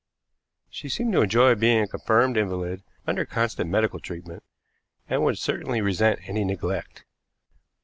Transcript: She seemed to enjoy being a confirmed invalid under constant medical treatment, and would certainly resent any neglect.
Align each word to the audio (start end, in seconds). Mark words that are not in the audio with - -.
She 0.71 0.89
seemed 0.89 1.13
to 1.13 1.21
enjoy 1.21 1.53
being 1.53 1.79
a 1.81 1.87
confirmed 1.87 2.35
invalid 2.35 2.81
under 3.05 3.23
constant 3.23 3.69
medical 3.69 3.99
treatment, 3.99 4.41
and 5.07 5.23
would 5.23 5.37
certainly 5.37 5.79
resent 5.79 6.27
any 6.27 6.43
neglect. 6.43 7.05